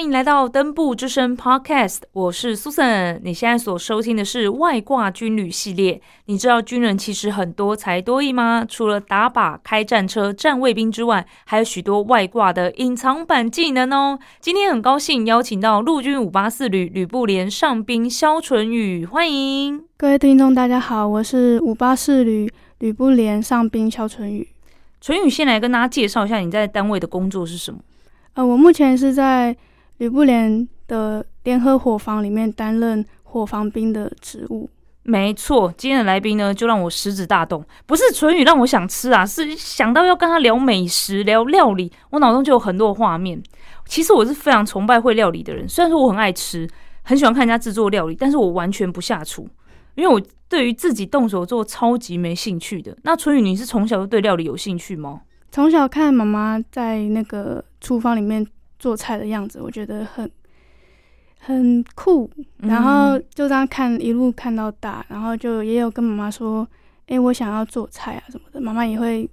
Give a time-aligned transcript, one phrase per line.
[0.00, 3.20] 欢迎来到登部之声 Podcast，我是 Susan。
[3.22, 6.00] 你现在所收听的是外挂军旅系列。
[6.24, 8.64] 你知道军人其实很多才多艺吗？
[8.66, 14.18] 除了打靶、开战车、站卫兵之外，还有许多外挂的隐藏版技能哦。
[14.40, 24.48] 今天很高兴邀请到陆军五八四旅旅部连上兵肖纯宇，欢迎各位听众，大家好，我是五八四旅旅部连上兵肖纯宇。
[24.98, 27.80] 纯宇，先来跟大家介绍一下你在单位的工作是什么？
[28.32, 29.54] 呃，我目前是在
[30.00, 34.70] 旅部连的联合伙房里面担任伙房兵的职务。
[35.02, 37.62] 没错，今天的来宾呢，就让我食指大动。
[37.84, 43.42] 不是纯宇让我想吃啊，是想到要跟他聊美食、聊料理，我脑中就有很多画面。
[43.84, 46.66] 其实我是非常崇拜会料理的人，虽然说我很爱吃，
[47.02, 49.46] 很喜欢看人家制作料理，但是我完全不下厨，
[49.96, 52.96] 因为我对于自己动手做超级没兴趣的。
[53.02, 55.20] 那纯宇，你是从小就对料理有兴趣吗？
[55.52, 58.46] 从小看妈妈在那个厨房里面。
[58.80, 60.28] 做菜的样子，我觉得很
[61.38, 66.66] 很酷，然后就这样看一路看到大，然后就也有跟妈妈说
[67.06, 69.28] ：“哎，我想要做菜啊什么的。”妈妈也会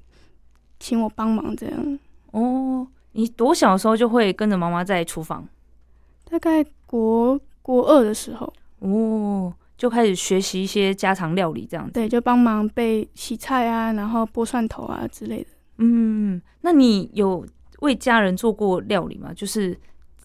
[0.79, 1.99] 请我帮忙这样。
[2.31, 5.47] 哦，你多小的时候就会跟着妈妈在厨房？
[6.29, 11.93] 大概国国二的时候哦，就开始学习一些家常料理这样子。
[11.93, 15.49] 对，就帮忙备洗菜啊，然后剥蒜头啊之类的。
[15.77, 17.45] 嗯，那你有？
[17.79, 19.33] 为家人做过料理嘛？
[19.33, 19.77] 就是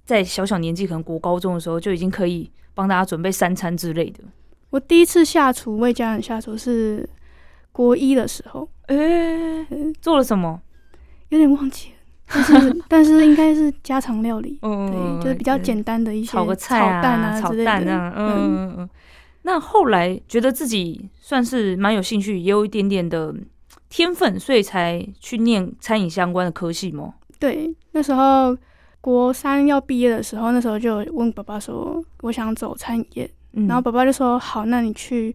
[0.04, 4.24] 在小小年纪，可能国高中的时候就已经可以帮大家准备三餐之类的。
[4.70, 7.08] 我第一次下厨为家人下厨是
[7.70, 8.96] 国一的时候，哎，
[10.00, 10.60] 做了什么？
[11.28, 11.94] 有点忘记了，
[12.28, 18.90] 但是 但是应该是家常料理，对，就是比较简单的一些炒个菜啊、炒蛋啊，嗯嗯嗯。
[19.42, 23.34] 那后来觉得自己算是蛮有兴趣，也有一点点的
[23.88, 27.14] 天分，所以才去念餐饮相关的科系吗？
[27.42, 28.56] 对，那时候
[29.00, 33.28] 国三要毕业的时候，那时候就问爸爸说，我想走餐饮业，
[33.66, 35.34] 然后爸爸就说好，那你去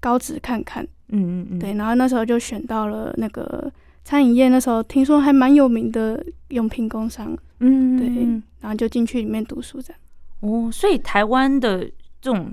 [0.00, 0.82] 高职看看。
[1.10, 1.58] 嗯嗯嗯。
[1.60, 3.70] 对，然后那时候就选到了那个
[4.02, 7.38] 餐饮业，那时候听说还蛮有名的用品工商。
[7.60, 7.96] 嗯。
[7.96, 8.08] 对，
[8.58, 10.00] 然后就进去里面读书这样。
[10.40, 11.84] 哦，所以台湾的
[12.20, 12.52] 这种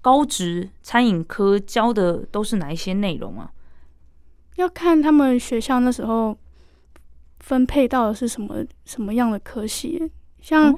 [0.00, 3.50] 高职餐饮科教的都是哪一些内容啊？
[4.56, 6.34] 要看他们学校那时候。
[7.42, 10.10] 分配到的是什么什么样的科系？
[10.40, 10.74] 像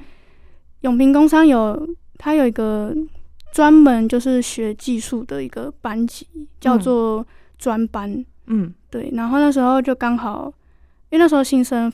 [0.81, 1.87] 永平工商有，
[2.17, 2.93] 它有一个
[3.53, 6.27] 专门就是学技术的一个班级，
[6.59, 7.25] 叫做
[7.59, 8.25] 专班。
[8.47, 9.11] 嗯，对。
[9.13, 10.51] 然后那时候就刚好，
[11.09, 11.91] 因为那时候新生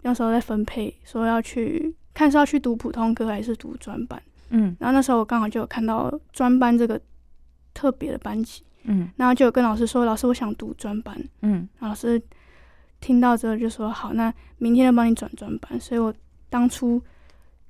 [0.00, 4.20] 那时候在分配，说要去看是要去读普通科还是读专班。
[4.48, 6.98] 嗯，然后那时候我刚好就有看到专班这个
[7.74, 8.62] 特别的班级。
[8.84, 12.20] 嗯，然后就有跟老师说：“老师，我想读专班。”嗯，老师。
[13.00, 15.78] 听到之后就说好，那明天就帮你转转班。
[15.80, 16.12] 所以我
[16.48, 17.00] 当初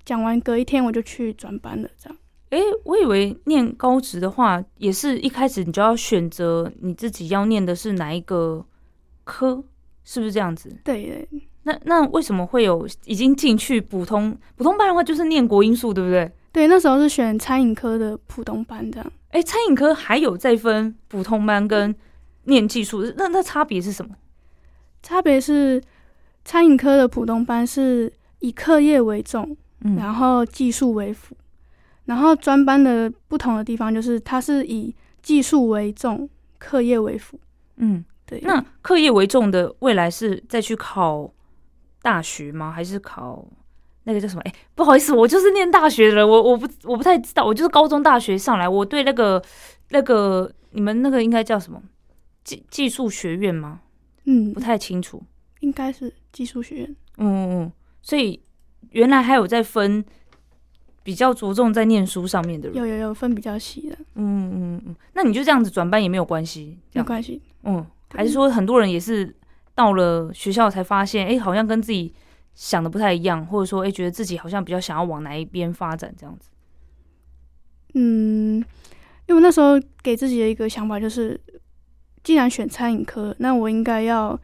[0.04, 1.88] 讲完隔一天我就去转班了。
[1.98, 2.18] 这样，
[2.50, 8.64] 哎，我以为念高职的话，也是一开始你就要选择你自己要念的是哪一个
[9.24, 9.62] 科，
[10.04, 10.74] 是不是这样子？
[10.84, 11.28] 对。
[11.64, 16.30] 那那为什么会有已经进去普通普通班的话，就是念国音数，对不对？
[16.52, 19.12] 对，那时候是选餐饮科的普通班这样。
[19.30, 21.92] 哎，餐饮科还有再分普通班跟
[22.44, 24.14] 念技术，那那差别是什么？
[25.06, 25.80] 差别是，
[26.44, 31.32] 餐饮科的普通班是以课业为重，嗯然后技术为辅；
[32.06, 36.28] 然后专班的不同的地方就是它是以技术为重，
[36.58, 37.38] 课业为辅。
[37.76, 38.40] 嗯，对。
[38.40, 41.32] 那课业为重的未来是再去考
[42.02, 42.72] 大学吗？
[42.72, 43.46] 还是考
[44.02, 44.42] 那个叫什么？
[44.42, 49.40] 哎，不好意思，我就是念大学的人，我我不我不太知道，我就是高中大学上来，我对那个
[49.90, 51.80] 那个你们那个应该叫什么
[52.42, 53.82] 技技术学院吗？
[54.26, 55.22] 嗯，不太清楚，
[55.60, 56.96] 应该是技术学院。
[57.18, 57.72] 嗯嗯，
[58.02, 58.40] 所以
[58.90, 60.04] 原来还有在分
[61.02, 63.96] 比较着重在念书上面的人，有有有分比较细的。
[64.16, 67.40] 嗯嗯嗯，那你就这样子转班也没有关系，没关系。
[67.62, 69.34] 嗯，还是说很多人也是
[69.74, 72.12] 到了学校才发现，哎，好像跟自己
[72.54, 76.50] 想的不太一样，或者说，哎，觉得自己好像比较想要往哪一边发展这样子。
[77.94, 78.56] 嗯，
[79.26, 81.40] 因为那时候给自己的一个想法就是。
[82.26, 84.36] 既然选餐饮科，那我应该要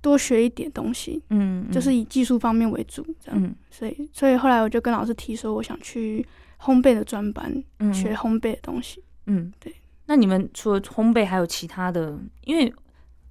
[0.00, 3.54] 多学一点东西，嗯，就是以技术方面为主，这样。
[3.70, 6.26] 所以，所以后来我就跟老师提说，我想去
[6.58, 7.62] 烘焙的专班，
[7.92, 9.04] 学烘焙的东西。
[9.26, 9.70] 嗯，对。
[10.06, 12.18] 那你们除了烘焙，还有其他的？
[12.44, 12.72] 因为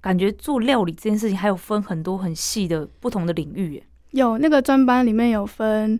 [0.00, 3.82] 感觉做料理这件事情，还有分很多很细的不同的领域。
[4.12, 5.98] 有那个专班里面有分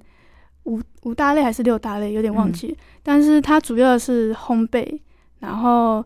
[0.62, 2.78] 五五大类还是六大类，有点忘记。
[3.02, 5.00] 但是它主要是烘焙，
[5.40, 6.04] 然后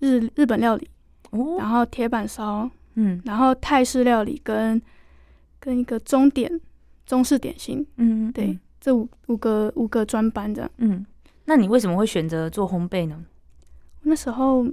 [0.00, 0.86] 日日本料理。
[1.58, 4.80] 然后铁板烧，嗯，然后泰式料理跟
[5.58, 6.60] 跟一个中点
[7.06, 10.70] 中式点心，嗯，对，这五五个五个专班这样。
[10.78, 11.04] 嗯，
[11.44, 13.24] 那你为什么会选择做烘焙呢？
[14.02, 14.66] 那时候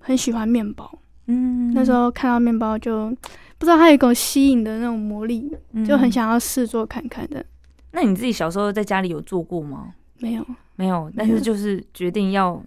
[0.00, 3.08] 很喜欢面包，嗯那时候看到面包就
[3.56, 5.50] 不知道它有一种吸引的那种魔力，
[5.86, 7.44] 就很嗯想要试做看看的。
[7.92, 9.94] 那你自己小时候在家里有做过吗？
[10.18, 10.46] 没有，
[10.76, 12.60] 没有，但是就是决定要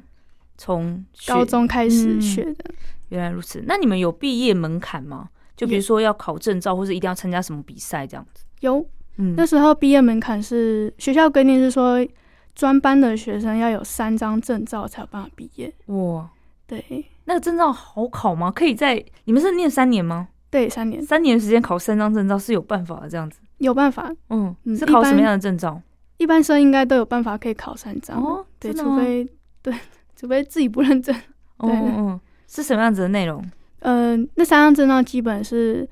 [0.58, 2.66] 从高中开始嗯学的。
[3.10, 3.64] 原来如此。
[3.68, 5.30] 那你们有毕业门槛吗？
[5.56, 8.44] 就比如有说要考证照，或者一定要参加什么比赛这样子？
[8.60, 8.86] 有
[9.18, 12.06] 嗯，那时候毕业门槛是学校规定是说，
[12.54, 15.74] 专班的学生要有三张证照才有办法毕业。
[15.88, 16.30] 哇，
[16.68, 18.52] 对那个证照好考吗？
[18.52, 20.28] 可以在你们是念三年吗？
[20.50, 23.40] 对，三年三年时间考三张证照是有办法的，这样子。
[23.58, 25.82] 有办法，嗯，嗯是考什么样的证照？
[26.18, 28.24] 一般生应该都有办法可以考三张。
[28.24, 29.28] 哦，对，除非
[29.64, 29.74] 对，
[30.16, 31.16] 除非自己不认真。
[31.58, 33.44] 哦，是什么样子的内容？
[33.80, 35.88] 呃，那三张证照基本是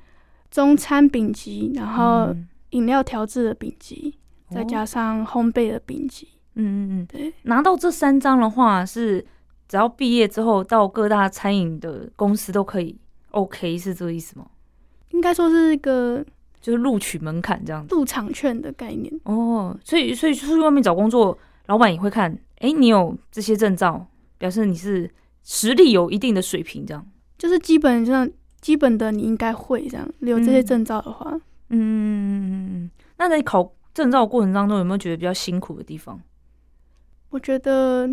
[0.50, 4.18] 中餐丙级，然后嗯饮料调制的丙级，
[4.50, 6.28] 再哦加上烘焙的丙级。
[6.54, 9.24] 嗯嗯嗯，对，拿到这三张的话，是
[9.68, 12.98] 只要毕业之后到各大餐饮的公司都可以
[13.32, 14.46] OK，是这个意思吗？
[15.10, 16.24] 应该说是一个
[16.60, 17.94] 就是录取门槛这样子。
[17.94, 19.12] 入场券的概念。
[19.24, 21.36] 哦，所以所以出去外面找工作，
[21.66, 24.06] 老板也会看，诶，你有这些证照，
[24.38, 25.08] 表示你是
[25.48, 27.06] 实力有一定的水平，这样。
[27.38, 28.28] 就是基本上
[28.60, 31.40] 基本的你应该会这样，有这些嗯证照的话，
[31.70, 36.20] 嗯，那在考证照的过程当中，有没有觉得比较辛苦的地方？
[37.30, 38.12] 我觉得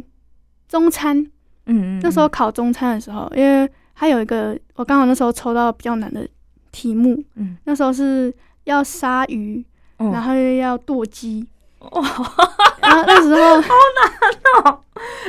[0.68, 1.18] 中餐
[1.66, 6.28] 嗯嗯，那时候考中餐的时候，因为它有一个我刚好那时候抽到比较难的
[6.72, 8.32] 题目，嗯，那时候是
[8.66, 9.66] 要杀鱼，
[9.98, 11.48] 嗯然后又要剁鸡，
[11.92, 12.02] 哇，
[12.82, 14.80] 然后那时候 好难哦。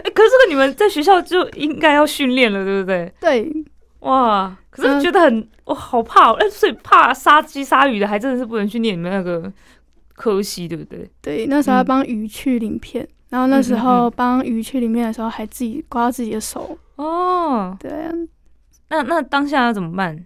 [0.05, 3.12] 诶可是这个你们在学校就应该要训练了，对不对？
[3.21, 3.53] 对。
[4.01, 9.51] 哇，可是嗯觉得很，我好怕哦，哎、所以怕杀鸡杀鱼的，还真的是不能去念你们那个
[10.15, 11.11] 科系，对不对？
[11.23, 11.87] 对，那时候要嗯。
[11.87, 18.12] 帮鱼去鳞片，然后那时候帮鱼去鳞片的时候还自己刮到自己的手，哦，对啊，
[18.91, 20.25] 那那当下要怎么办？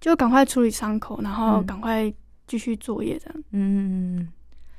[0.00, 1.66] 就赶快处理伤口，然后嗯。
[1.66, 2.10] 赶快
[2.46, 3.44] 继续作业这样。
[3.52, 4.26] 嗯，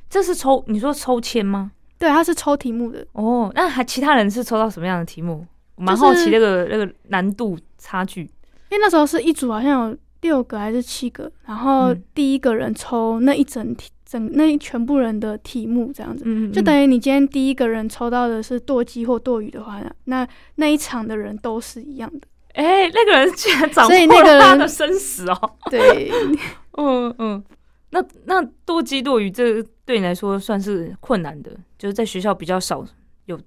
[0.09, 1.71] 这是抽，你说抽签吗？
[1.97, 5.45] 对，他是抽题目的，哦，那还其他人是抽到什么样的题目？
[5.75, 8.21] 我蛮好奇那个那个难度差距。
[8.21, 22.27] 因为那时候是一组好像有六个还是七个，然后嗯第一个人抽那一整题整那一全部人的题目这样子，嗯嗯就等于你今天第一个人抽到的是剁鸡或剁鱼的话，那那一场的人都是一样的。
[22.53, 25.51] 哎、那个人居然掌所以握那的生死哦。
[25.69, 26.12] 对，
[26.77, 27.44] 嗯 嗯，
[27.91, 32.86] 那那多鸡多鱼，这个对你来说算是困难的，就是在学校比较少
[33.25, 33.39] 有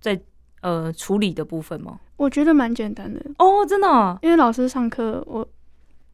[0.00, 0.18] 在
[0.62, 2.00] 呃处理的部分吗？
[2.16, 5.46] 我觉得蛮简单的，哦，真的啊、因为老师上课我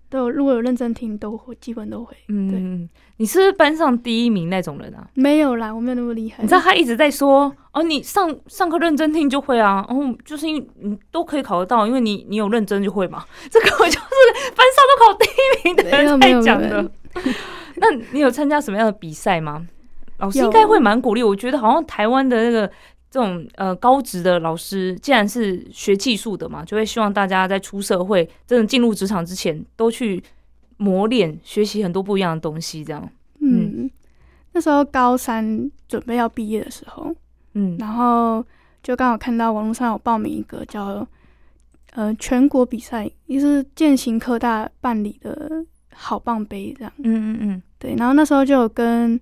[0.08, 2.16] 都有如果有认真听都会，基本都会。
[2.28, 2.88] 嗯，
[3.18, 5.06] 你是不是班上第一名那种人啊？
[5.14, 6.42] 没有啦，我没有那么厉害。
[6.42, 13.24] 你知道他一直在说哦，你上上课认真听就会啊，然哦，就是因为你都可以考得到，因为你你有认真就会嘛。
[13.48, 16.90] 这个就是班上都考第一名的人在讲的。
[17.80, 19.66] 那你有参加什么样的比赛吗？
[20.18, 21.22] 老师应该会蛮鼓励。
[21.22, 22.66] 我觉得好像台湾的那个
[23.10, 30.22] 这种呃高职的老师，既然是学技术的嘛，就会希望大家在出社会、真的进入职场之前，都去
[30.76, 32.84] 磨练、学习很多不一样的东西。
[32.84, 33.10] 这样，
[33.40, 33.90] 嗯，
[34.52, 37.14] 那时候高三准备要毕业的时候，
[37.54, 38.44] 嗯然后
[38.82, 41.06] 就刚好看到网络上有报名一个叫
[41.92, 46.92] 呃全国比赛，也是建行科大办理的好棒杯这样。
[46.98, 49.20] 嗯嗯嗯，对，然后那时候就有跟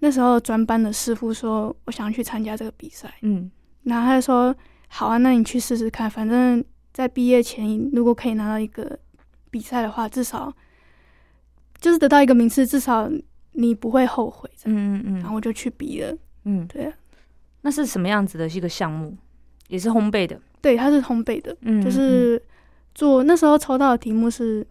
[0.00, 3.50] 那时候专班的师傅说，我想去参加这个比赛，嗯。
[3.84, 4.54] 然后他就说
[4.88, 6.62] 好啊，那你去试试看，反正
[6.92, 8.98] 在毕业前如果可以拿到一个
[9.50, 10.52] 比赛的话，至少
[11.80, 13.10] 就是得到一个名次，至少
[13.52, 14.50] 你不会后悔。
[14.64, 15.14] 嗯嗯嗯。
[15.20, 16.12] 然后我就去比了，
[16.44, 16.92] 嗯，对啊，
[17.62, 19.16] 那是什么样子的一个项目？
[19.68, 22.40] 也是烘焙的，对，它是烘焙的，嗯就是
[22.94, 24.64] 做那时候抽到的题目是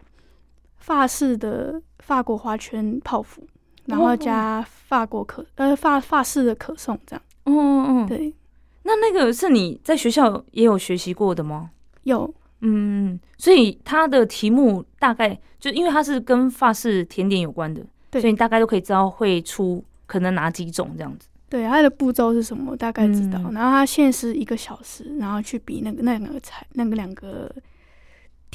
[0.78, 3.42] 法式的法国花圈泡芙，
[3.86, 7.22] 然后哦加法国可呃法法式的可颂这样。
[7.46, 8.32] 嗯嗯嗯，对，
[8.84, 11.70] 那那个是你在学校也有学习过的吗？
[12.04, 21.28] 有嗯，所以它的题目大概就因为它是跟法式甜点有关的，对所以你大概都可以知道会出可能哪几种这样子。
[21.48, 23.40] 对它的步骤是什么，大概知道。
[23.44, 27.52] 嗯然后它限时一个小时，然后去比那个那两个菜那个两个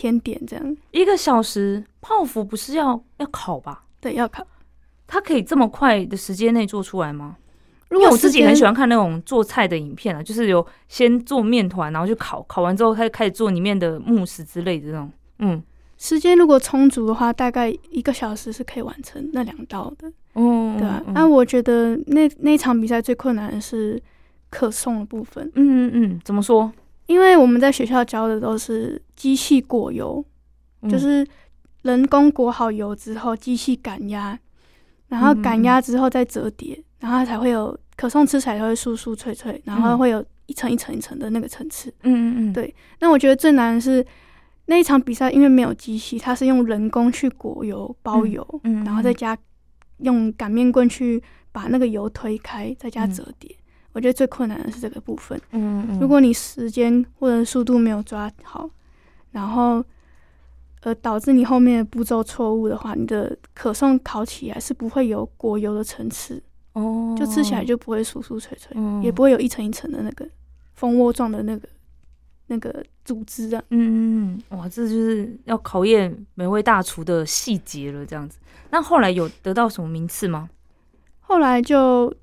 [0.01, 0.77] 甜点这样。
[0.89, 3.83] 一个小时泡芙不是要要烤吧？
[3.99, 4.43] 对，要烤。
[5.05, 7.35] 它可以这么快的时间内做出来吗？
[7.89, 15.11] 如果因为我自己很喜欢，看那种做菜的影片啊，就是有先做面团，然后去烤，烤完之后他就开始做里面的慕斯之类的那种。
[15.37, 15.61] 嗯，
[15.99, 21.03] 时间如果充足的话，大概一个小时是可以完成那两道的，哦，对啊。
[21.05, 24.01] 嗯那、我觉得那那一场比赛最困难的是
[24.49, 26.71] 可颂的部分，嗯嗯嗯，怎么说？
[27.11, 30.23] 因为我们在学校教的都是机器裹油，
[30.81, 30.89] 嗯。
[30.89, 31.27] 就是
[31.81, 34.37] 人工裹好油之后，机器擀压，
[35.09, 41.93] 然后嗯赶压之后再折叠，然后它才会有可颂吃起来才会酥酥脆脆，然后会有一层一层一层的那个层次。
[42.03, 44.05] 嗯嗯嗯，对那我觉得最难的是
[44.67, 49.37] 那一场比赛，因为没有机器，它是用人工去裹油、包油，嗯，然后再加
[49.97, 53.13] 用擀面棍去把那个油推开，再加嗯。
[53.13, 53.55] 折叠。
[53.93, 55.39] 我觉得最困难的是这个部分。
[55.51, 58.69] 嗯嗯，如果你时间或者速度没有抓好，
[59.31, 59.83] 然后
[60.81, 66.41] 呃导致你后面的步骤错误的话，你的可颂烤起来是不会有果油的层次，
[66.73, 70.27] 哦，就吃起来就不会酥酥脆脆，嗯也不会有一层一层的那个
[70.73, 71.67] 蜂窝状的那个
[72.47, 73.63] 那个组织啊。
[73.69, 78.37] 嗯嗯嗯，哇，这就是要考验每位大厨的细节了，这样子。
[78.69, 80.49] 那后来有得到什么名次吗？
[81.19, 82.13] 后来就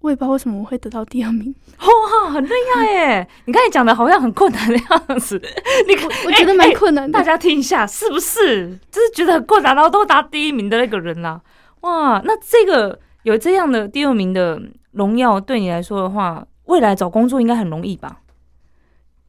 [0.00, 3.28] 我也不知道为什么我会得到第二名，哇，很厉害耶！
[3.46, 5.40] 你刚才讲的好像很困难的样子，
[5.88, 7.18] 你看，我觉得蛮困难的。
[7.18, 8.78] 大家听一下，是不是？
[8.90, 11.40] 就是觉得很困难，然后都拿第一名的那个人啦。
[11.80, 14.62] 哇，那这个有这样的第二名的
[14.92, 18.20] 荣耀，对你来说的话，未来找工作应该很容易吧？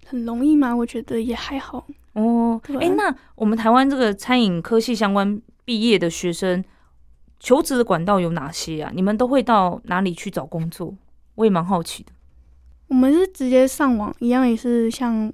[0.05, 0.75] 很容易吗？
[0.75, 1.85] 我觉得也还好。
[2.13, 6.63] 哦，哎、那我们台湾这个餐饮科系相关毕业的学生，
[7.39, 8.91] 求职的管道有哪些啊？
[8.93, 10.93] 你们都会到哪里去找工作？
[11.35, 12.11] 我也蛮好奇的。
[12.87, 15.31] 我们是直接上网，一样也是像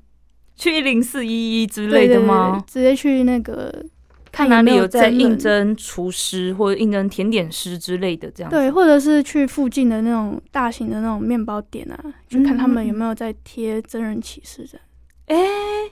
[0.56, 2.64] 去一零四一一之类的对对吗？
[2.68, 3.86] 直接去那个
[4.32, 8.52] 看哪里有在应征厨师或者应征甜点师之类的这样。
[8.52, 14.86] 对，或者是去附近的那种大型的那种面包店啊，去看他们有没有在贴真人启事这样。
[15.28, 15.90] 哎、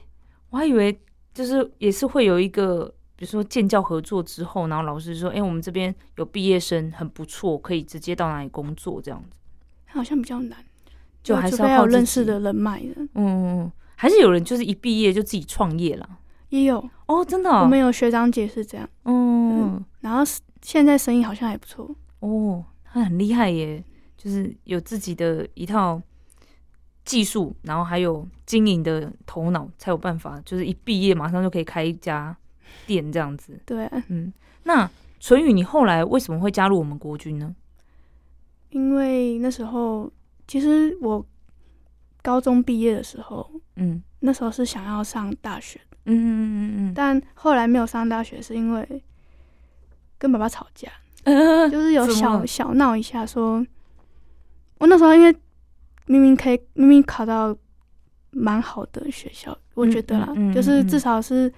[0.49, 0.99] 我还以为
[1.33, 2.93] 就是也是会有一个，
[3.23, 9.37] 比如说建教合作之后，然后老师说，哎、我们这边有毕业生很不错，可以直接到哪里工作这样子，
[9.85, 10.57] 好像比较难，
[11.23, 16.19] 就还是有认识的人脉的，嗯，还是有人就是一毕业就自己创业了。
[16.49, 16.83] 也有。
[17.05, 20.21] 哦，真的、哦，我们有学长姐是这样，嗯，然后
[20.61, 21.95] 现在生意好像还不错。
[22.19, 23.81] 哦，他很厉害耶，
[24.17, 26.01] 就是有自己的一套
[27.05, 32.35] 技术，然后还有经营的头脑，才有办法，就是一毕业马上就可以开一家
[32.85, 33.59] 店这样子。
[33.65, 34.31] 对啊，嗯，
[34.63, 34.89] 那
[35.19, 37.55] 淳宇，你后来为什么会加入我们国军呢？
[38.69, 40.11] 因为那时候
[40.47, 41.25] 其实我
[42.21, 49.03] 高中毕业的时候，嗯那时候是想要上大学的，嗯嗯嗯但后来没有上大学，是因为
[50.17, 50.89] 跟爸爸吵架。
[51.25, 53.65] 嗯， 就是有小小闹一下说，
[54.79, 55.33] 我那时候因为
[56.07, 57.55] 明明可以明明考到
[58.31, 61.53] 蛮好的学校，我觉得啦，嗯嗯就是嗯至少是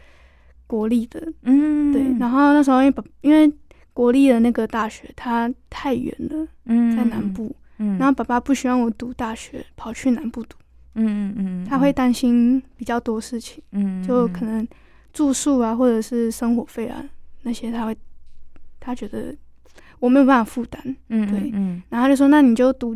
[0.68, 2.02] 国立的，嗯，对。
[2.20, 3.52] 然后那时候因为爸因为
[3.94, 6.96] 国立的那个大学它太远了，嗯。
[6.96, 10.58] 在南，部，嗯，然后爸爸不希望我读大学，跑去南部读，
[10.96, 14.68] 嗯嗯嗯，他会担心比较多事情，嗯，就可能
[15.14, 17.04] 住宿啊，或者是生活费啊
[17.44, 17.96] 那些，他会
[18.80, 19.36] 他觉得
[20.00, 20.82] 我没有办法负担。
[21.10, 21.82] 嗯对嗯。
[21.90, 22.96] 然后他就说：“那你就读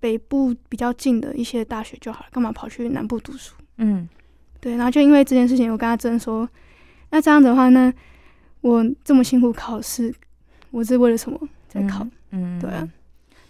[0.00, 3.54] 北部比较近的一些大学就好了，干嘛跑去南部读书？
[3.78, 4.08] 嗯？”
[4.60, 6.48] 对，然后就因为这件事情，我跟他争说
[7.14, 7.92] ：“那这样子的话，呢
[8.60, 10.12] 我这么辛苦考试，
[10.72, 12.04] 我是为了什么在考？
[12.32, 12.88] 嗯，对啊，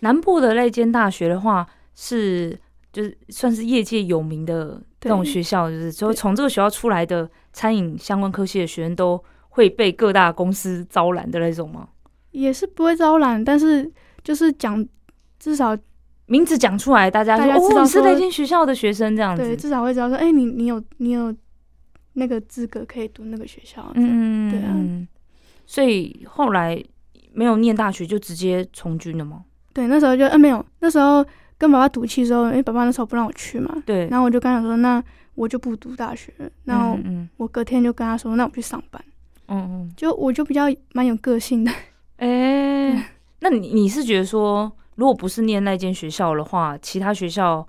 [0.00, 2.59] 南部的那间大学的话，是
[2.92, 9.18] 就是算是业界有名的那种学校，就是就从这个学校出来的餐饮相关科系的学生都
[9.49, 11.88] 会被各大公司招揽的那种吗？
[12.33, 13.90] 也是不会招揽，但是
[14.23, 14.87] 就是讲
[15.38, 15.75] 至少
[16.26, 19.56] 名字讲出来，大家说大家知道哦，你是说那间学校的学生这样对，子。
[19.56, 21.35] 至少会知道说，哎、你你有你有
[22.14, 23.92] 那个资格可以读那个学校。
[23.94, 25.06] 嗯，对啊嗯
[25.66, 26.83] 所以后来
[27.33, 29.44] 没有念大学，就直接从军了吗？
[29.73, 31.25] 对，那时候就嗯、没有，那时候
[31.56, 35.02] 跟爸爸赌气的时候，因为爸爸那时候不让我去嘛，对，然后我就跟他说，那
[35.35, 39.02] 我就不读大学了，然后嗯我隔天就跟他说，那我去上班。
[39.47, 41.73] 嗯嗯，就我就比较蛮有个性的，
[42.18, 47.66] 哎、 那你你是觉得说，如果不是念那间学校的话，其他学校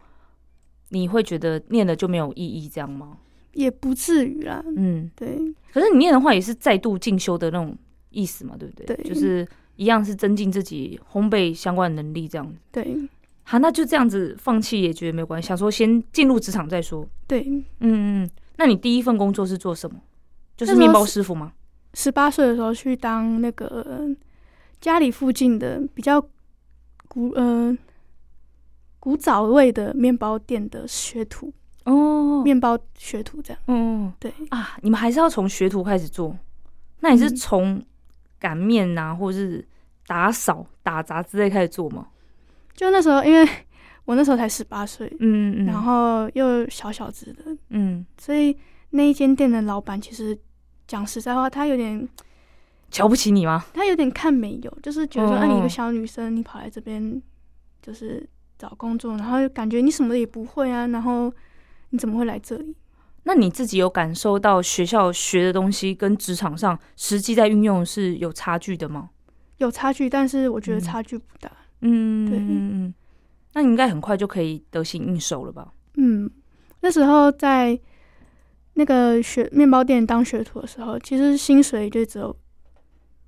[0.90, 3.18] 你会觉得念了就没有意义，这样吗？
[3.56, 4.64] 也不至于啦。
[4.78, 5.38] 嗯，对
[5.74, 7.76] 可是你念的话也是再度进修的那种
[8.12, 8.86] 意思嘛，对不对？
[8.86, 9.46] 对就是
[9.76, 12.56] 一样是增进自己烘焙相关的能力这样子。
[12.72, 12.96] 对
[13.44, 17.08] 好，那就这样子放弃也觉得没有关系，想说先进入职场再说。
[17.28, 17.42] 对，
[17.80, 20.00] 嗯嗯，那你第一份工作是做什么？
[20.58, 21.52] 就是面包是师傅吗？
[21.94, 24.10] 十八岁的时候去当那个
[24.82, 26.20] 家里附近的比较
[27.08, 27.78] 古呃
[29.00, 31.54] 古早味的面包店的学徒。
[31.86, 33.62] 哦，面包学徒这样。
[33.68, 36.38] 嗯对，啊，你们还是要从学徒开始做。
[37.00, 37.84] 那你是嗯从
[38.40, 39.66] 擀面啊、或者是
[40.08, 42.08] 打扫、打杂之类开始做吗？
[42.76, 43.48] 就那时候，因为
[44.06, 48.56] 我那时候才十八岁，嗯嗯，然后又小小子的，嗯，所以
[48.92, 50.38] 那一间店的老板其实
[50.88, 52.08] 讲实在话，他有点
[52.92, 53.64] 瞧不起你吗？
[53.74, 57.22] 他有点看没有，就是觉得说，嗯啊，你一嗯个小女生，你跑来这边
[57.82, 58.28] 就是
[58.58, 61.32] 找工作，然后感觉你什么也不会啊，然后
[61.96, 62.76] 你怎么会来这里？
[63.24, 69.10] 那你自己有感受到学校学的东西跟职场上实际在运用是有差距的吗？
[69.58, 71.50] 有差距，但是我觉得嗯差距不大。
[71.80, 72.94] 嗯，对嗯嗯，
[73.54, 75.74] 那你应该很快就可以得心应手了吧？
[75.96, 76.30] 嗯，
[76.82, 77.80] 那时候在
[78.74, 82.36] 那个学面包店当学徒的时候，其实薪水就只有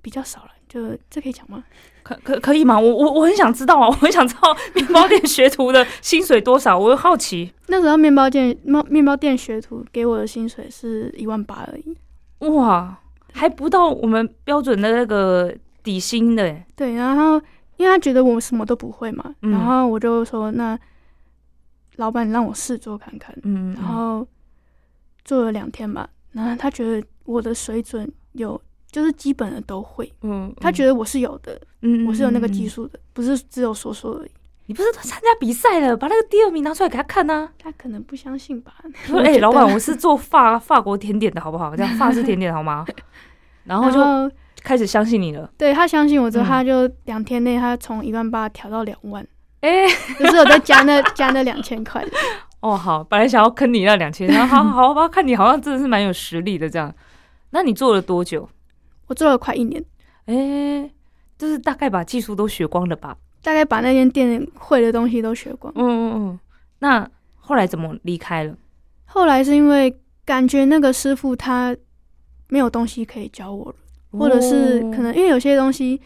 [0.01, 1.63] 比较少了，就这可以讲吗？
[2.07, 2.79] 可可可以吗？
[2.79, 7.51] 我我我很想知道啊， 我很想知道面包店学徒的薪水多少，我好奇。
[7.67, 11.97] 那时候面包店面面包店学徒给我的薪水是一万八而已。
[12.49, 12.97] 哇，
[13.33, 16.65] 还不到我们标准的那个底薪的耶。
[16.75, 17.33] 对，然后
[17.77, 20.77] 因为他觉得我什么都不会嘛，嗯然后我就说那
[21.97, 24.25] 老板让我试做看看，嗯，然后
[25.25, 28.59] 做了两天吧，然后他觉得我的水准有，
[28.97, 32.87] 就是基本的都会，嗯，他觉得我是有的，嗯我是有那个技术。
[32.87, 34.31] 的，不是只有说说而已。
[34.65, 38.73] 你不是参加比赛了，把那个第二名拿出来给他看呐、他可能不相信吧？
[39.05, 41.75] 说：“哎、老板，我是做法法国甜点的，好不好？
[41.75, 42.83] 这样法式甜点好吗？”
[43.65, 44.01] 然后就
[44.63, 45.47] 开始相信你了。
[45.59, 49.23] 对他相信我之后，嗯他就两天内他从一万八调到两万，
[49.61, 49.85] 哎、
[50.17, 52.03] 就是我在加那加那两千块。
[52.61, 56.91] 哦，好，本来想要坑你那两千，然后好好好吧，看你好像真的是蛮有实力的这样。
[57.51, 58.49] 那你做了多久？
[59.07, 59.83] 我做了快一年，
[60.25, 60.89] 哎、
[61.37, 63.17] 就是大概把技术都学光了吧？
[63.41, 65.73] 大概把那间店会的东西都学光。
[65.75, 66.39] 嗯嗯嗯。
[66.79, 68.55] 那后来怎么离开了？
[69.05, 69.95] 后来是因为
[70.25, 71.75] 感觉那个师傅他
[72.49, 73.75] 没有东西可以教我了，
[74.11, 75.99] 或者是哦可能因为有些东西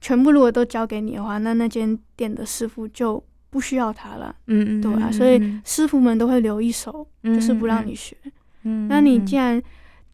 [0.00, 8.16] 全部如果都交给你的话，那那间店的师傅就不需要他了，嗯嗯，对啊，嗯所以嗯师傅们都会留一手，嗯就是不让你学。
[8.62, 9.62] 嗯，那你嗯既然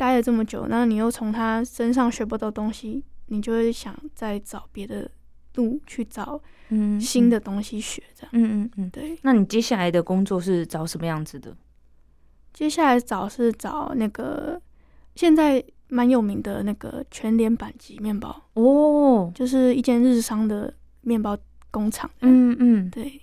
[0.02, 5.08] 待了这么久，那你又从他身上学不到东西，你就会想再找别的
[5.54, 8.90] 路去找嗯新，的东西学，这样嗯嗯嗯。
[8.90, 9.16] 对。
[9.22, 11.56] 那你接下来的工作是找什么样子的？
[12.52, 14.60] 接下来找是找那个
[15.14, 21.38] 现在蛮有名的那个全联板级面包，哦，就是一间日商的面包
[21.70, 22.10] 工厂。
[22.22, 23.20] 嗯嗯，对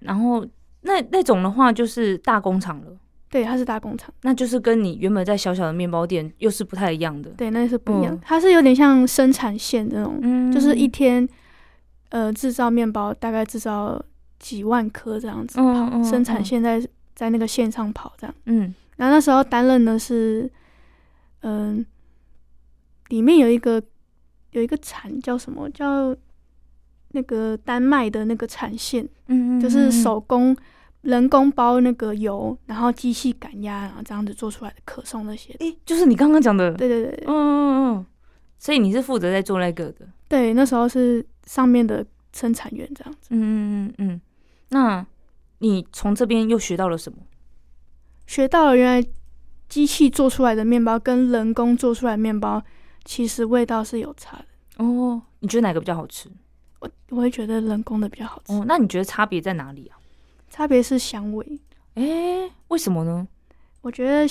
[0.00, 0.46] 然后
[0.80, 2.96] 那那种的话就是大工厂了，
[3.36, 7.28] 对，它是大工厂，那就是跟你原本在小小的面包店又是不太一样的。
[7.32, 8.14] 对，那是不一样。
[8.14, 11.28] 嗯它是有点像生产线这种，嗯就是一天
[12.08, 14.02] 呃制造面包大概制造
[14.38, 16.82] 几万颗这样子跑，嗯嗯生产嗯线在
[17.14, 18.34] 在那个线上跑这样。
[18.46, 20.50] 嗯然后那时候担任的是，
[21.42, 21.84] 嗯、
[23.08, 23.82] 里面有一个
[24.52, 26.16] 有一个产叫什么叫
[27.10, 30.56] 那个丹麦的那个产线，嗯，就是手工
[31.06, 35.52] 人工包那个油，然后机器赶压，然后这样子做出来的可颂那些。
[35.60, 38.06] 诶，就是你刚刚讲的，对对对对嗯嗯嗯，
[38.58, 44.20] 所以你是负责在做那个的，对，那时候是上面的生产员这样子，嗯嗯嗯嗯。
[44.70, 45.06] 那
[45.58, 47.18] 你从这边又学到了什么？
[48.26, 49.08] 学到了原来
[49.68, 52.60] 机器做出来的面包跟人工做出来的面包
[53.04, 54.84] 其实味道是有差的。
[54.84, 56.28] 哦，你觉得哪个比较好吃？
[56.80, 59.96] 我我会觉得人工的比较好吃，哦，那你觉得差别在哪里啊？
[60.56, 61.60] 差别是香味。
[61.94, 63.26] 诶，为什么呢？
[63.82, 64.26] 我觉得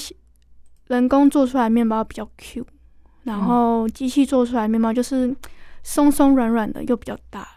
[0.88, 2.66] 人工做出来面包比较 Q，
[3.24, 5.36] 然嗯后机器做出来面包就是
[5.84, 7.48] 松松软软的，又比较大，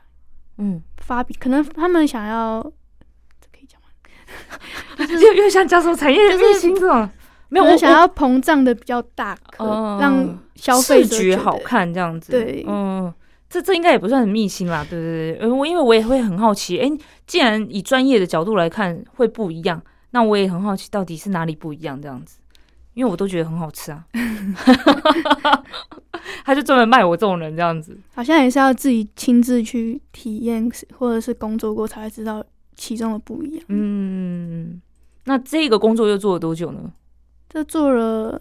[0.58, 2.62] 嗯，发比可能他们想要，
[3.40, 3.88] 这可以讲吗？
[5.20, 7.08] 又又像加州产业就是明星这种，
[7.48, 9.36] 没有我想要膨胀的比较大
[9.98, 11.58] 让消费者觉得觉好。
[11.58, 12.32] 看这样子。
[12.32, 13.12] 对嗯，
[13.48, 15.38] 这这应该也不算很秘辛啦，对不对。
[15.40, 16.90] 呃，我因为我也会很好奇，诶，
[17.26, 22.38] 既然以专业的角度来看会不一样，那我也很好奇到底是哪里不一样这样子，
[22.94, 24.04] 因为我都觉得很好吃啊。
[26.44, 27.98] 他就专门卖我这种人这样子。
[28.14, 33.64] 好像也是要自己亲自去体验或者是工作过才会知道其中的不一样。
[33.68, 34.80] 嗯，
[35.24, 36.92] 那这个工作又做了多久呢？
[37.48, 38.40] 这做了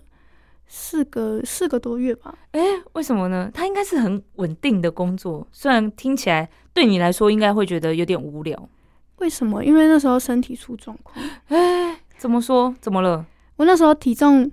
[0.67, 2.37] 四个四个多月吧。
[2.51, 2.61] 诶，
[2.93, 3.49] 为什么呢？
[3.53, 8.69] 他应该是很稳定的工作，虽然听起来对你来说应该会觉得有点无聊。
[9.17, 9.63] 为什么？
[9.63, 11.15] 因为那时候身体出状况，
[11.47, 12.75] 诶，怎么说？
[12.79, 13.25] 怎么了？
[13.55, 14.51] 我那时候体重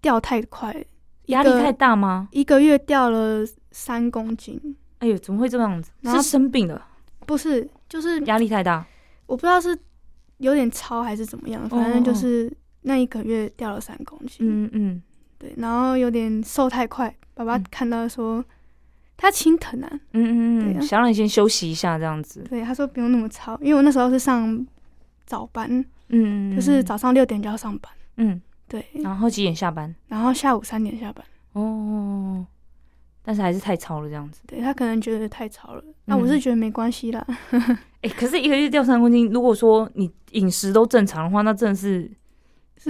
[0.00, 0.74] 掉太快
[1.26, 2.28] 压力太大吗？
[2.30, 4.76] 一个月掉了三公斤。
[5.00, 5.90] 哎呦，怎么会这样子？
[6.04, 6.86] 是生病了，
[7.26, 8.86] 不是，就是压力太大。
[9.26, 9.76] 我不知道是
[10.38, 12.50] 有点超还是怎么样，反正就是
[12.82, 14.38] 那一个月掉了三公斤。
[14.40, 15.02] 嗯嗯，
[15.44, 18.42] 对，然后有点瘦太快，爸爸看到说
[19.14, 19.90] 他心疼啊。
[20.12, 22.42] 嗯嗯嗯，啊想让你先休息一下这样子。
[22.48, 24.66] 对，他说不用那么操，因为我那时候是上
[25.26, 27.92] 早班，嗯，就是早上六点就要上班。
[28.16, 29.94] 嗯，对，然后几点下班？
[30.08, 31.22] 然后下午三点下班。
[31.52, 32.46] 哦，
[33.22, 34.40] 但是还是太超了这样子。
[34.46, 37.26] 对他可能觉得太吵了，那、我是觉得没关系啦。
[38.02, 42.10] 哎、可是一个月掉三公斤，如果说你饮食都正常的话，那真的是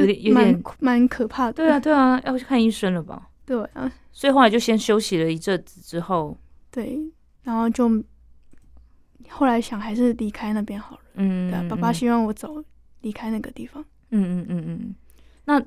[0.00, 1.52] 有是点有蛮点蛮可怕的。
[1.52, 3.30] 对啊，对啊，要去看医生了吧？
[3.46, 6.37] 对啊，所以后来就先休息了一阵子之后，
[6.70, 6.98] 对，
[7.42, 7.88] 然后就
[9.28, 11.02] 后来想还是离开那边好了。
[11.14, 12.62] 嗯，对啊，爸爸希望我走
[13.02, 13.85] 离开那个地方。
[14.11, 14.94] 嗯嗯嗯嗯，
[15.44, 15.62] 那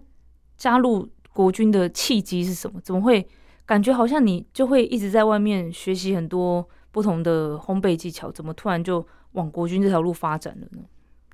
[0.55, 2.79] 加入国军的契机是什么？
[2.81, 3.27] 怎么会
[3.65, 10.83] 感觉好像你就会一直在外面学习很多不同的烘焙技巧，怎么突然就往国军这条路发展了呢？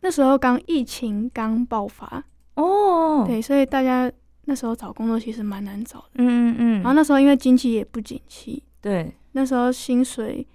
[0.02, 4.12] 那时候刚疫情刚爆发，哦，对，所以大家
[4.46, 6.06] 那时候找工作其实蛮难找的。
[6.16, 10.46] 嗯嗯嗯，然后那时候因为经济也不景气，对，那时候薪水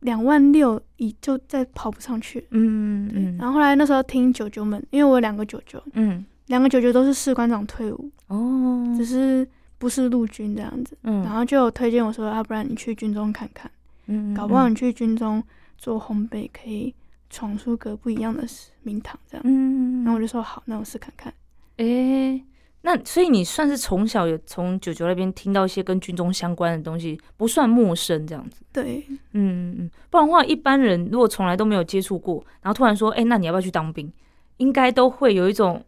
[0.00, 2.40] 两万六，已就再跑不上去。
[2.40, 9.46] 对，嗯嗯然后后来那时候听舅舅们，因为我有两个舅舅，嗯，两个舅舅都是士官长退伍，哦，只是
[9.78, 13.70] 不是陆军这样子，嗯，然后就有推荐我说，要不然你去军中看看，
[14.06, 15.42] 嗯，搞不好你去军中
[15.76, 16.94] 做烘焙可以
[17.30, 18.44] 闯出个不一样的
[18.82, 19.42] 名堂这样。
[19.46, 21.32] 嗯，然后我就说好，那我试看看。
[21.76, 22.44] 诶，
[22.82, 28.62] 那所以你算是从小有从九九那边听到一些跟军中相关的东西，不算陌生这样子。
[28.72, 34.12] 对，嗯嗯嗯，不然的话，一般人如果从来都没有接触过，然后突然说，哎、那你要不要去当兵？
[34.58, 35.82] 应该都会有一种，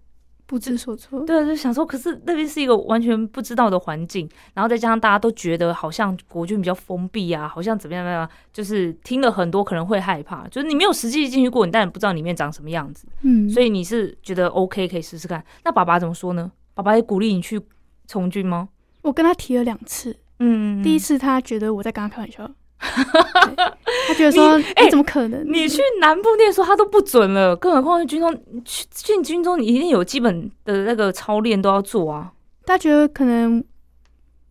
[0.46, 1.24] 不知所措。
[1.24, 13.06] 对，就想说，可是那边是一个完全不知道的环境，然后再加上大家都觉得好像国军比较封闭啊，好像怎么样怎么样，就是听了很多可能会害怕，就是你没有实际进去过，你当然不知道里面长什么样子。
[13.22, 15.42] 嗯，所以你是觉得 OK 可以试试看。
[15.64, 16.50] 那爸爸怎么说呢？
[16.74, 17.60] 爸爸也鼓励你去
[18.06, 18.68] 从军吗？
[19.02, 22.54] 我跟他提了两次，嗯，第一次他觉得我在跟他开玩笑，对
[24.08, 25.44] 他觉得说你哎你怎么可能？
[25.46, 32.32] 你去南部念书，他都不准了，更何况是军中，去进军中，你一定有基本的那个操练都要做啊。
[32.66, 33.62] 他觉得可能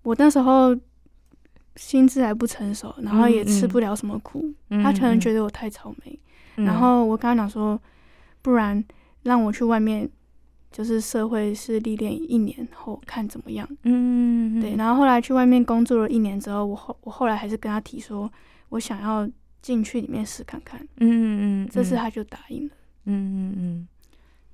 [0.03, 0.75] 我那时候
[1.75, 6.17] 心智还不成熟，然后也吃不了什么苦，他可能觉得，得我太草莓。
[6.57, 7.79] 嗯然后我跟他讲说，
[8.41, 8.83] 不然
[9.23, 10.09] 让我去外面，
[10.71, 13.67] 就是社会是历练一年后看怎么样。
[13.83, 18.31] 嗯，对，然后后来去外面工作了一年之后，我后我后来还是跟他提说，
[18.69, 19.29] 我想要
[19.61, 20.79] 进去里面试看看。
[20.97, 22.73] 嗯嗯嗯，这次他就答应了。
[23.05, 23.87] 嗯嗯嗯，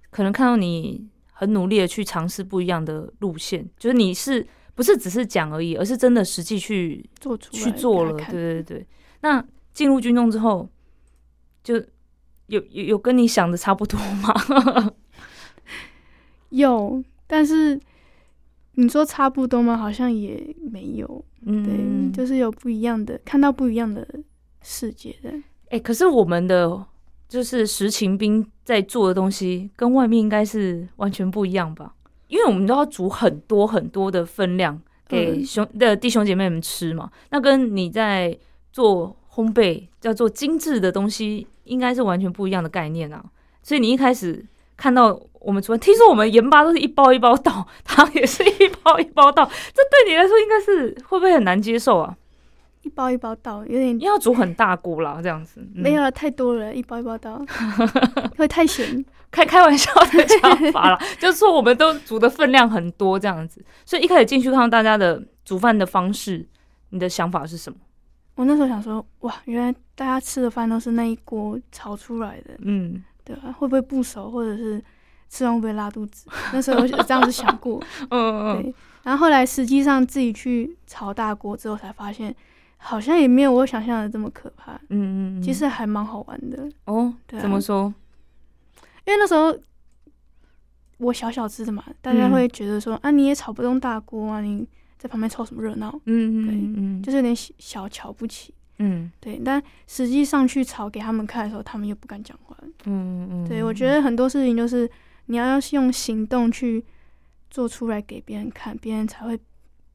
[0.09, 8.87] 可能看到你很努力的去尝试不一样的路线，就是你是不是只是讲而已，而是真的实际去做出去做了，对对对。
[9.21, 10.67] 那进入军中之后，
[11.63, 11.75] 就
[12.47, 14.33] 有有有跟你想的差不多吗？
[16.49, 17.79] 有，但是
[18.73, 19.75] 你说差不多吗？
[19.77, 21.25] 好像也没有。
[21.41, 24.05] 嗯对，嗯，就是有不一样的，看到不一样的
[24.61, 25.31] 世界的。
[25.69, 26.85] 哎、可是我们的
[27.29, 31.93] 就是实勤兵在做的东西，跟外面应该是完全不一样吧？
[32.27, 38.37] 因为我们都要煮很多很多的分量给嗯兄的弟兄姐妹们吃嘛，那跟你在
[38.73, 43.23] 做烘焙叫做精致的东西，应该是完全不一样的概念啊。
[43.61, 44.45] 所以你一开始
[44.77, 52.15] 看到我们厨房，听说我们盐巴都是一包一包倒，汤也是一包一包倒，这对你来说应该是会不会很难接受啊？
[52.83, 57.43] 一包一包倒，有点要煮很大锅啦，这样子、嗯没有了，太多了，一包一包倒，
[58.37, 59.03] 会太咸。
[59.29, 66.47] 开开玩笑的讲法啦，就是说我们都煮的分量很多这样子，所以一开始进去看到大家的煮饭的方式，
[66.91, 67.77] 你的想法是什么？
[68.35, 74.81] 我那时候想说，哇，原来大家吃的饭都是那一锅炒出来的，嗯对吧、会不会不熟，或者是
[75.29, 76.29] 吃完会不会拉肚子？
[76.53, 78.73] 那时候有这样子想过， 嗯嗯对。
[79.03, 82.33] 然后后来实际上自己去炒大锅之后，才发现
[82.77, 86.69] 好像也没有我想象的这么可怕，嗯嗯，其实还蛮好玩的。
[86.85, 87.93] 哦，对啊怎么说？
[89.05, 89.57] 因为那时候
[90.97, 95.89] 我小小只的嘛，大家嗯会觉得说、啊，你也炒不动大锅啊，你在旁边凑什么热闹？
[96.05, 98.53] 嗯对嗯嗯就是有点小小瞧不起。
[98.79, 102.55] 嗯对，但实际上去炒给他们看的时候，他们又不敢讲话。
[102.85, 104.89] 嗯嗯，对我觉得很多事情就是
[105.25, 106.85] 你要用行动去
[107.49, 109.39] 做出来给别人看，别人才会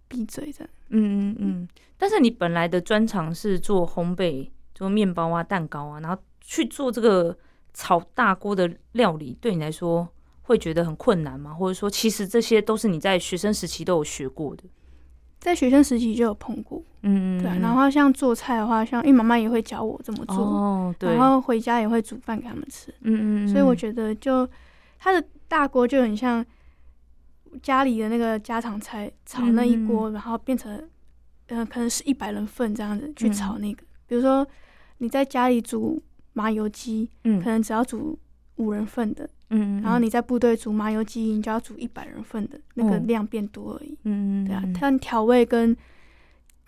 [0.09, 0.69] 闭嘴的。
[0.89, 7.37] 嗯嗯嗯，但是你本来的专长是做烘焙，做面包啊、蛋糕啊，然后去做这个
[7.73, 10.07] 炒大锅的料理，对你来说
[10.43, 11.55] 会觉得很困难吗？
[11.55, 14.65] 或者说，其实这些都是你在学生时期都有学过的？
[15.43, 17.59] 在学生时期就有碰过，嗯，对啊。
[17.61, 24.49] 然后像做菜的话，像因为妈妈也会教我怎么做，哦，对，然后回家也会煮饭给他们吃，嗯嗯，所以我觉得就
[25.01, 26.47] 它的大锅就很像
[27.61, 30.89] 家里的那个家常菜炒那一锅，然后变成
[31.49, 34.47] 呃可能是一百人份这样子去炒那个，比如说
[34.99, 36.01] 你在家里煮
[36.35, 37.43] 麻油鸡，嗯。
[37.43, 38.17] 可能只要煮
[38.57, 39.29] 五人份的。
[39.53, 43.97] 嗯，然后你在部队煮麻油鸡，你就要煮一百人份的，那个嗯量变多而已。
[44.05, 45.77] 嗯，嗯，对啊嗯，但调味跟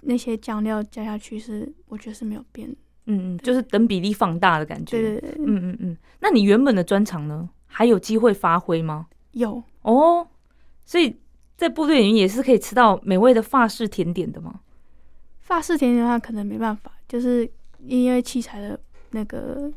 [0.02, 2.76] 那些酱料加下去是，我觉得是没有变的。
[3.06, 5.96] 嗯嗯，就是等比例放大的感觉，对对对，对嗯嗯嗯。
[6.20, 9.06] 那你原本的专长呢，还有机会发挥吗？
[9.32, 10.28] 有哦，
[10.84, 11.16] 所以
[11.56, 14.60] 在部队里面也是可以吃到美味的法式甜点的吗？
[15.40, 17.50] 法式甜点的话，可能没办法，就是
[17.86, 18.78] 因为器材的
[19.10, 19.70] 那个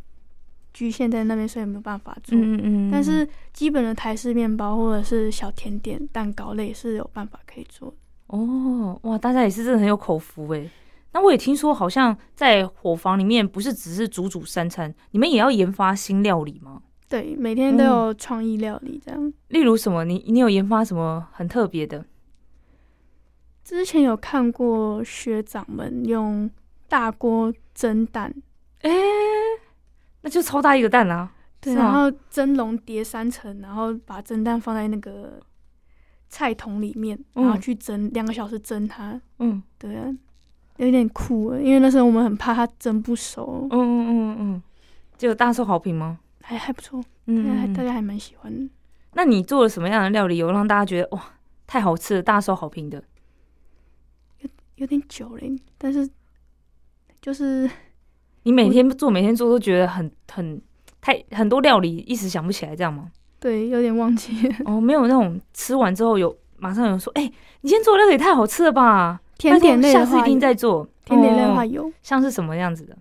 [0.77, 2.37] 局限在那边，所以没有办法做。
[2.37, 7.95] 嗯嗯但是基本的台式面包或者是小甜点、蛋糕类是有办法可以做的。
[8.27, 10.69] 哦，哇，大家也是真的很有口福哎。
[11.13, 16.83] 那我也听说，好像在伙房里面不是只是煮煮三餐，你们也要研发新料理吗？
[17.09, 19.33] 对，每天都有创意料理这样。
[19.47, 20.05] 例如什么？
[20.05, 22.05] 你你有研发什么很特别的？
[23.63, 26.47] 之前有看过学长们用
[26.87, 28.33] 大锅蒸蛋，
[28.81, 28.91] 诶，
[30.27, 35.39] 那就超大一个蛋啦、对，然后蒸笼叠三层，然后把蒸蛋放在那个
[36.27, 39.19] 菜桶里面，嗯然后去蒸两个小时蒸它。
[39.39, 40.05] 嗯对啊，
[40.75, 44.63] 有点酷欸，因为那时候我们很怕它蒸不熟嗯，嗯嗯嗯，
[45.17, 46.19] 结果大受好评吗？
[46.41, 48.69] 还还不错，嗯大家还大家还蛮喜欢的。
[49.13, 51.23] 那你做了什么样的料理，有让大家觉得哇
[51.65, 53.01] 太好吃了，大受好评的？
[54.39, 55.41] 有有点久了，
[55.77, 56.09] 但是
[57.21, 57.69] 就是
[58.47, 60.61] 你每天做，每天做都觉得很很
[61.01, 63.11] 太很多料理，一时想不起来，这样吗？
[63.41, 64.33] 对有点忘记
[64.63, 69.19] 哦，没有那种吃完之后有马上有人说，哎、你今天做的料理也太好吃了吧？
[69.37, 70.87] 甜点类的话下次一定再做。
[71.03, 72.97] 甜点类的哦话有，像是什么样子的？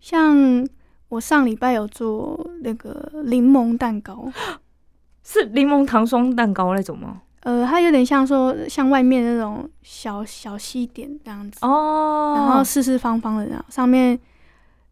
[0.00, 0.66] 像
[1.08, 4.28] 我上礼拜有做那个柠檬蛋糕，
[5.22, 7.22] 是柠檬糖霜蛋糕那种吗？
[7.44, 14.18] 呃，它有点像说像外面那种小小西点这样子，哦，然后四四方方的，然后上面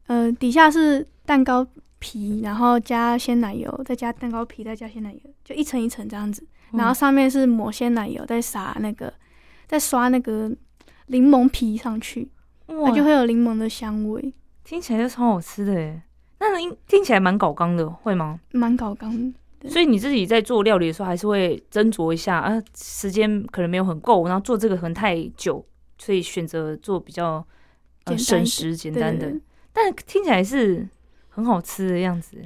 [0.06, 1.66] 呃底下是蛋糕
[1.98, 9.12] 皮，然后加鲜奶油，再加蛋糕皮，再加鲜奶油，就一层一层这样子，嗯然后上面是抹鲜奶油，再撒那个
[9.66, 10.50] 再刷那个
[11.06, 12.30] 柠檬皮上去，
[12.66, 14.32] 哇它就会有柠檬的香味，
[14.64, 16.02] 听起来就超好吃的耶。
[16.40, 18.40] 那应听起来蛮搞纲的，会吗？
[18.50, 19.68] 蛮搞刚的。
[19.68, 25.64] 所以你自己在做料理的时候，还是会斟酌一下啊，时间可能没有很够，然后做这个可能太久，
[25.98, 27.46] 所以选择做比较
[28.06, 29.32] 呃省时简单的
[29.72, 30.86] 但听起来是
[31.28, 32.36] 很好吃的样子。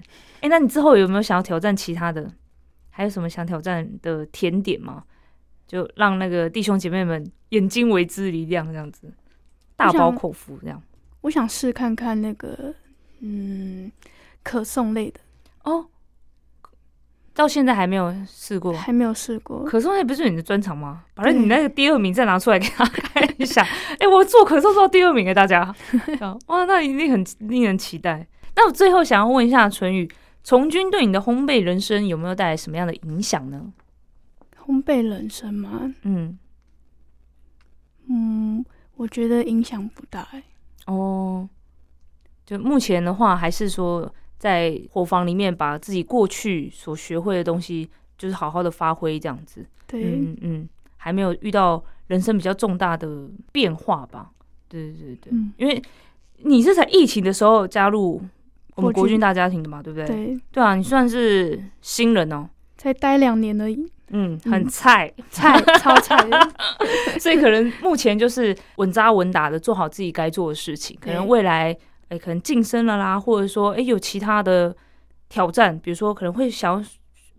[0.40, 2.30] 哎、那你之后有没有想要挑战其他的？
[2.90, 5.04] 还有什么想挑战的甜点吗？
[5.66, 9.12] 就让那个弟兄姐妹们眼睛为之一亮，这样子，
[9.74, 10.80] 大饱口福这样。
[11.22, 12.72] 我想试看看那个
[13.18, 13.90] 嗯
[14.42, 15.20] 可颂类的，
[15.64, 15.88] 哦，
[17.36, 18.72] 到现在还没有试过。
[18.72, 19.62] 还没有试过。
[19.64, 21.04] 可颂那不是你的专长吗？
[21.14, 23.62] 把你那个第二名再拿出来给大家看一下。
[24.00, 25.60] 哎、我做可颂做到第二名给大家，
[26.18, 28.26] 啊哇，那一定很令人期待。
[28.56, 30.10] 那我最后想要问一下纯宇，
[30.42, 33.72] 从军对你的烘焙人生有没有带来什么样的影响呢？
[34.64, 36.38] 烘焙人生吗，嗯，
[38.08, 38.64] 嗯，
[38.96, 40.42] 我觉得影响不大、欸。
[40.86, 41.48] 哦，
[42.46, 49.64] 就目前的话，还是说在伙房里面把自己过去所学会的东西，就是好好的发挥这样子。
[49.86, 54.30] 对，嗯嗯，还没有遇到人生比较重大的变化吧？
[54.68, 55.80] 对对对对，嗯，因为
[56.38, 58.20] 你是在疫情的时候加入
[58.74, 60.06] 我们国军大家庭的嘛，对不对？
[60.06, 63.76] 对，对啊，你算是新人哦，才待两年而已，
[64.08, 64.52] 嗯，嗯。
[64.52, 65.58] 很菜， 菜。
[65.78, 66.16] 超菜。
[66.28, 66.52] 的。
[67.18, 71.74] 所以可能目前就是稳扎稳打的做好自己该做的事情，可能未来
[72.08, 74.76] 哎、可能晋升了啦，或者说哎、有其他的
[75.28, 76.88] 挑战，比如说可能会想要。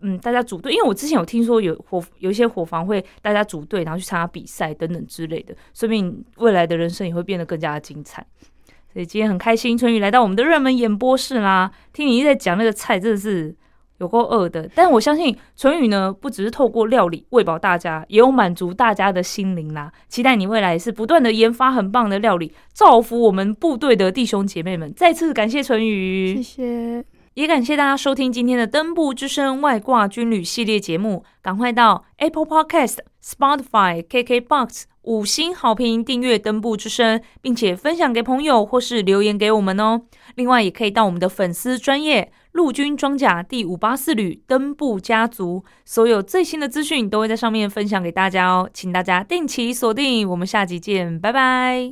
[0.00, 8.24] 嗯，大家组队，因为我之前有听说有火有一些火房会大家组队，然后去参加比赛等等之类的，说明未来的人生也会变得更加的精彩。
[8.92, 11.72] 所以今天很开心，春雨来到我们的热门演播室啦。
[11.92, 13.52] 听你一直在讲那个菜，真的是
[13.98, 14.68] 有够饿的。
[14.74, 19.92] 但我相信春雨呢，不只是透过料理喂饱大家，也有满足大家的心灵啦。
[20.08, 24.92] 期待你未来是不断的研发很棒的料理，造福我们部队的弟兄姐妹们。
[24.94, 31.24] 再次感谢春雨，谢谢，也感谢大家收听今天的登部之声外挂军旅系列节目。
[31.42, 40.02] 赶快到 Apple Podcast、Spotify、KKBox 五星好评、订阅登部之声，并且分享给朋友或是留言给我们哦。
[40.34, 48.68] 另外，也可以到我们的粉丝专业陆军装甲第五八四旅登部家族，所有最新的资讯都会在上面分享给大家哦。
[48.72, 51.86] 请大家定期锁定，我们下集见，拜拜。